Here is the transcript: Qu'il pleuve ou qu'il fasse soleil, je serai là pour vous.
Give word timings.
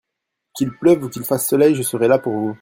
Qu'il 0.55 0.71
pleuve 0.71 1.03
ou 1.03 1.09
qu'il 1.09 1.23
fasse 1.23 1.47
soleil, 1.47 1.75
je 1.75 1.83
serai 1.83 2.07
là 2.07 2.17
pour 2.17 2.33
vous. 2.33 2.49